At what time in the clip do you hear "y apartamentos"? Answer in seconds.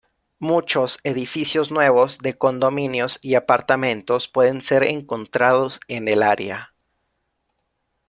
3.21-4.27